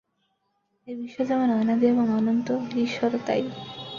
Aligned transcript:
এই 0.87 0.95
বিশ্ব 0.95 1.17
যেমন 1.23 1.49
অনাদি 1.53 1.85
এবং 1.87 2.05
অনন্ত, 2.11 2.47
ঈশ্বরও 2.79 3.19
তাই। 3.27 3.41